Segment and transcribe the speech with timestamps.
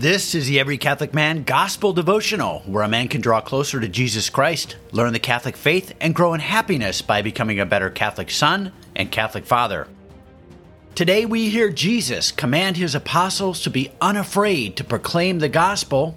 [0.00, 3.86] This is the Every Catholic Man Gospel Devotional, where a man can draw closer to
[3.86, 8.30] Jesus Christ, learn the Catholic faith, and grow in happiness by becoming a better Catholic
[8.30, 9.88] son and Catholic father.
[10.94, 16.16] Today we hear Jesus command his apostles to be unafraid to proclaim the gospel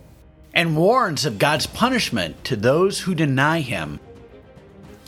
[0.54, 4.00] and warns of God's punishment to those who deny him.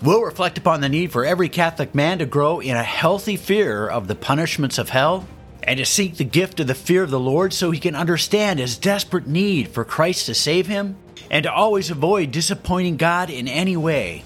[0.03, 3.87] We'll reflect upon the need for every Catholic man to grow in a healthy fear
[3.87, 5.25] of the punishments of hell
[5.65, 8.59] and to seek the gift of the fear of the Lord so he can understand
[8.59, 10.95] his desperate need for Christ to save him
[11.29, 14.23] and to always avoid disappointing God in any way.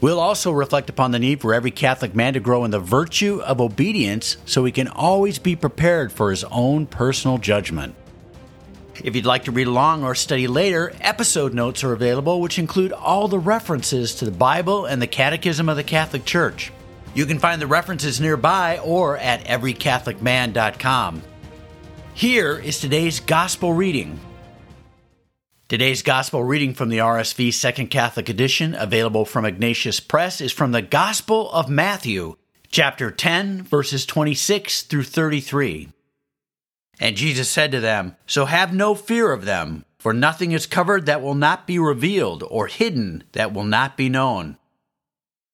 [0.00, 3.40] We'll also reflect upon the need for every Catholic man to grow in the virtue
[3.40, 7.94] of obedience so he can always be prepared for his own personal judgment.
[9.02, 12.92] If you'd like to read along or study later, episode notes are available, which include
[12.92, 16.70] all the references to the Bible and the Catechism of the Catholic Church.
[17.14, 21.22] You can find the references nearby or at everycatholicman.com.
[22.12, 24.18] Here is today's Gospel reading.
[25.68, 30.72] Today's Gospel reading from the RSV Second Catholic Edition, available from Ignatius Press, is from
[30.72, 32.36] the Gospel of Matthew,
[32.68, 35.88] chapter 10, verses 26 through 33.
[37.00, 41.06] And Jesus said to them, So have no fear of them, for nothing is covered
[41.06, 44.58] that will not be revealed, or hidden that will not be known.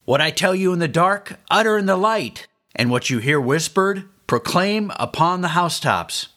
[0.05, 3.41] What I tell you in the dark, utter in the light, and what you hear
[3.41, 6.29] whispered, proclaim upon the housetops.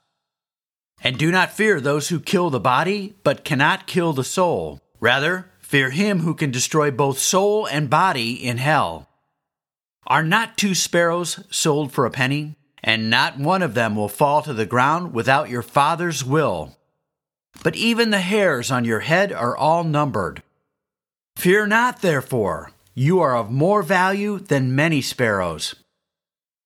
[1.01, 4.79] And do not fear those who kill the body, but cannot kill the soul.
[4.99, 9.09] Rather, fear him who can destroy both soul and body in hell.
[10.07, 12.55] Are not two sparrows sold for a penny?
[12.83, 16.77] And not one of them will fall to the ground without your Father's will.
[17.63, 20.43] But even the hairs on your head are all numbered.
[21.37, 22.71] Fear not, therefore.
[22.95, 25.75] You are of more value than many sparrows.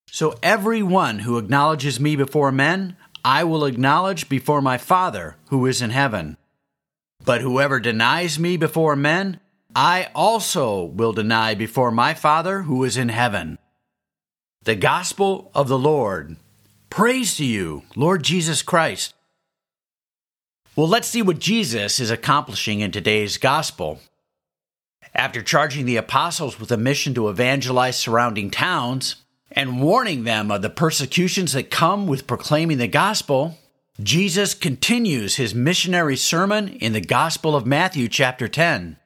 [0.10, 5.66] So every one who acknowledges me before men, I will acknowledge before my Father who
[5.66, 6.38] is in heaven.
[7.24, 9.40] But whoever denies me before men,
[9.76, 13.58] I also will deny before my Father who is in heaven.
[14.64, 16.38] The Gospel of the Lord.
[16.90, 19.14] Praise to you, Lord Jesus Christ.
[20.76, 24.00] Well, let's see what Jesus is accomplishing in today's Gospel.
[25.14, 29.18] After charging the apostles with a mission to evangelize surrounding towns
[29.52, 33.58] and warning them of the persecutions that come with proclaiming the gospel,
[34.02, 38.98] Jesus continues his missionary sermon in the Gospel of Matthew, chapter 10,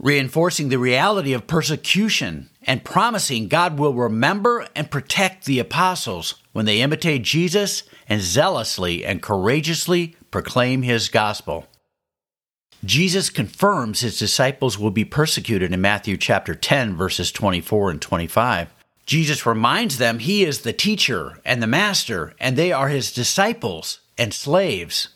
[0.00, 6.66] reinforcing the reality of persecution and promising God will remember and protect the apostles when
[6.66, 11.66] they imitate Jesus and zealously and courageously proclaim his gospel.
[12.84, 18.72] Jesus confirms his disciples will be persecuted in Matthew chapter 10 verses 24 and 25.
[19.06, 24.00] Jesus reminds them he is the teacher and the master and they are his disciples
[24.18, 25.08] and slaves.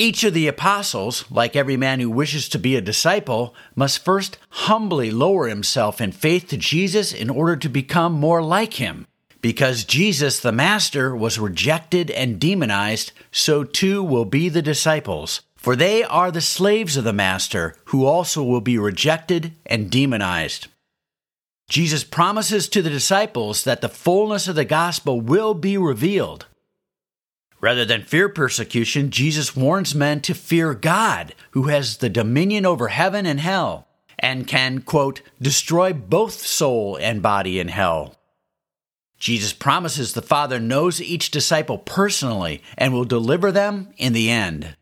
[0.00, 4.38] Each of the apostles, like every man who wishes to be a disciple, must first
[4.50, 9.08] humbly lower himself in faith to Jesus in order to become more like him.
[9.40, 15.40] Because Jesus, the Master, was rejected and demonized, so too will be the disciples.
[15.68, 20.68] For they are the slaves of the Master, who also will be rejected and demonized.
[21.68, 26.46] Jesus promises to the disciples that the fullness of the gospel will be revealed.
[27.60, 32.88] Rather than fear persecution, Jesus warns men to fear God, who has the dominion over
[32.88, 38.14] heaven and hell, and can, quote, destroy both soul and body in hell.
[39.18, 44.74] Jesus promises the Father knows each disciple personally and will deliver them in the end.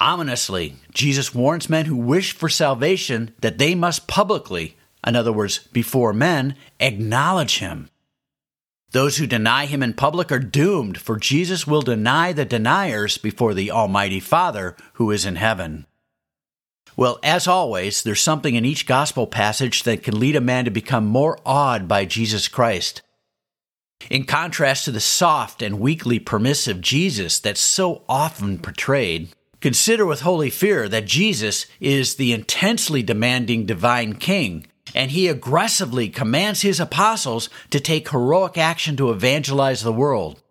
[0.00, 4.76] Ominously, Jesus warns men who wish for salvation that they must publicly,
[5.06, 7.88] in other words, before men, acknowledge him.
[8.92, 13.54] Those who deny him in public are doomed, for Jesus will deny the deniers before
[13.54, 15.86] the Almighty Father who is in heaven.
[16.94, 20.70] Well, as always, there's something in each gospel passage that can lead a man to
[20.70, 23.00] become more awed by Jesus Christ.
[24.10, 29.30] In contrast to the soft and weakly permissive Jesus that's so often portrayed,
[29.62, 36.08] consider with holy fear that Jesus is the intensely demanding divine king and he aggressively
[36.08, 40.42] commands his apostles to take heroic action to evangelize the world.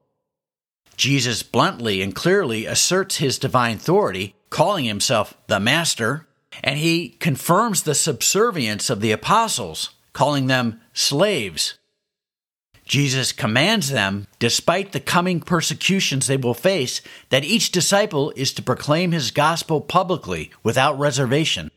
[0.97, 6.27] Jesus bluntly and clearly asserts his divine authority, calling himself the Master,
[6.63, 11.75] and he confirms the subservience of the apostles, calling them slaves.
[12.91, 18.61] Jesus commands them, despite the coming persecutions they will face, that each disciple is to
[18.61, 21.71] proclaim his gospel publicly without reservation.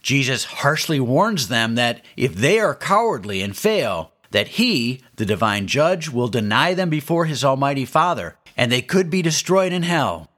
[0.00, 5.66] Jesus harshly warns them that if they are cowardly and fail, that he, the divine
[5.66, 10.30] judge, will deny them before his almighty Father, and they could be destroyed in hell.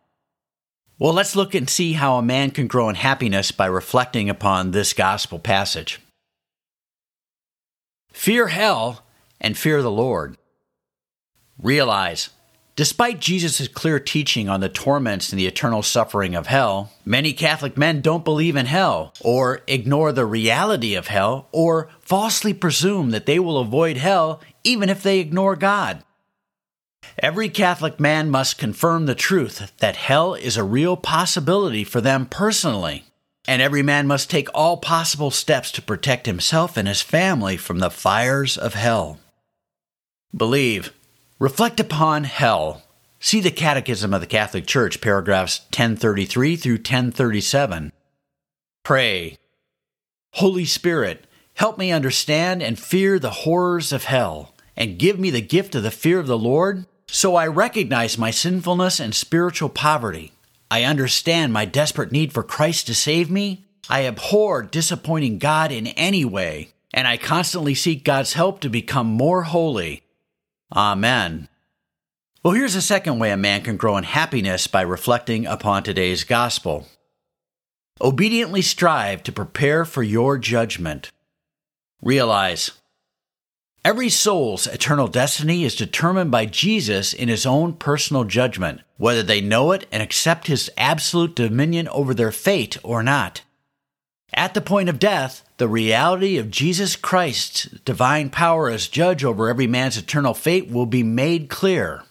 [0.98, 4.70] Well, let's look and see how a man can grow in happiness by reflecting upon
[4.70, 6.00] this gospel passage.
[8.10, 9.02] Fear hell
[9.40, 10.36] and fear the Lord.
[11.58, 12.30] Realize,
[12.74, 17.76] despite Jesus' clear teaching on the torments and the eternal suffering of hell, many Catholic
[17.76, 23.26] men don't believe in hell, or ignore the reality of hell, or falsely presume that
[23.26, 26.02] they will avoid hell even if they ignore God.
[27.18, 32.26] Every Catholic man must confirm the truth that hell is a real possibility for them
[32.26, 33.04] personally,
[33.48, 37.78] and every man must take all possible steps to protect himself and his family from
[37.78, 39.18] the fires of hell.
[40.34, 40.92] Believe.
[41.38, 42.82] Reflect upon hell.
[43.20, 47.92] See the Catechism of the Catholic Church, paragraphs 1033 through 1037.
[48.82, 49.38] Pray.
[50.34, 55.40] Holy Spirit, help me understand and fear the horrors of hell, and give me the
[55.40, 60.32] gift of the fear of the Lord so I recognize my sinfulness and spiritual poverty.
[60.70, 63.64] I understand my desperate need for Christ to save me.
[63.88, 69.06] I abhor disappointing God in any way, and I constantly seek God's help to become
[69.06, 70.02] more holy.
[70.74, 71.48] Amen.
[72.42, 76.24] Well, here's a second way a man can grow in happiness by reflecting upon today's
[76.24, 76.86] gospel.
[78.00, 81.10] Obediently strive to prepare for your judgment.
[82.02, 82.72] Realize
[83.86, 89.40] Every soul's eternal destiny is determined by Jesus in his own personal judgment, whether they
[89.40, 93.42] know it and accept his absolute dominion over their fate or not.
[94.34, 99.48] At the point of death, the reality of Jesus Christ's divine power as judge over
[99.48, 102.02] every man's eternal fate will be made clear.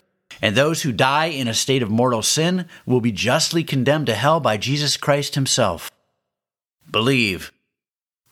[0.41, 4.15] And those who die in a state of mortal sin will be justly condemned to
[4.15, 5.91] hell by Jesus Christ himself.
[6.89, 7.51] Believe.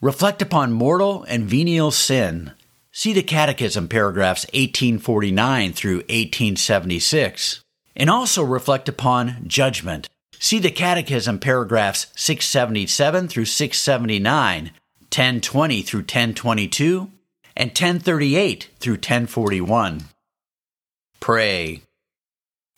[0.02, 2.52] Reflect upon mortal and venial sin
[2.96, 7.62] See the Catechism paragraphs 1849 through 1876.
[7.96, 10.10] And also reflect upon judgment.
[10.44, 17.10] See the Catechism paragraphs 677 through 679, 1020 through 1022,
[17.56, 20.02] and 1038 through 1041.
[21.22, 21.82] Pray.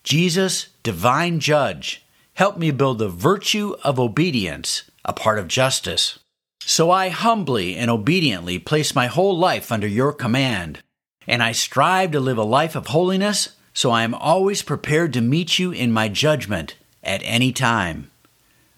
[0.03, 6.19] Jesus, divine judge, help me build the virtue of obedience, a part of justice.
[6.61, 10.83] So I humbly and obediently place my whole life under your command,
[11.25, 15.21] and I strive to live a life of holiness, so I am always prepared to
[15.21, 18.11] meet you in my judgment at any time.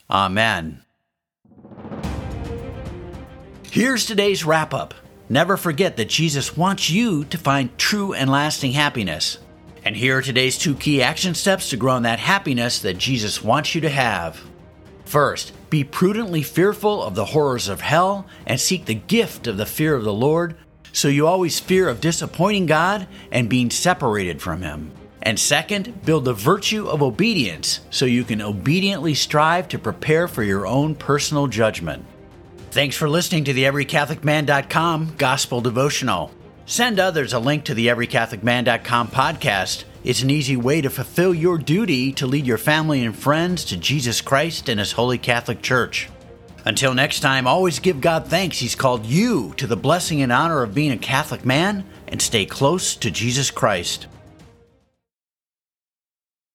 [0.10, 0.84] Amen.
[3.72, 4.94] Here's today's wrap up.
[5.30, 9.40] Never forget that Jesus wants you to find true and lasting happiness.
[9.84, 13.44] And here are today's two key action steps to grow in that happiness that Jesus
[13.44, 14.42] wants you to have.
[15.06, 19.66] First, be prudently fearful of the horrors of hell and seek the gift of the
[19.66, 20.58] fear of the Lord,
[20.92, 24.92] so you always fear of disappointing God and being separated from Him.
[25.22, 30.44] And second, build the virtue of obedience so you can obediently strive to prepare for
[30.44, 32.06] your own personal judgment.
[32.72, 36.32] Thanks for listening to the EveryCatholicMan.com Gospel Devotional.
[36.66, 41.58] Send others a link to the EveryCatholicMan.com podcast it's an easy way to fulfill your
[41.58, 46.08] duty to lead your family and friends to Jesus Christ and His Holy Catholic Church.
[46.64, 50.64] Until next time, always give God thanks He's called you to the blessing and honor
[50.64, 54.08] of being a Catholic man and stay close to Jesus Christ.